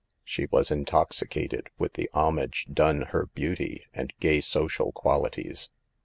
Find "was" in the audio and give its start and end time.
0.47-0.71